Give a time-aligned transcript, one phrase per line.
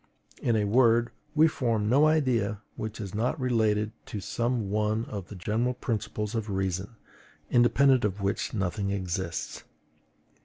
[0.41, 5.27] in a word, we form no idea which is not related to some one of
[5.27, 6.95] the general principles of reason,
[7.51, 9.63] independent of which nothing exists.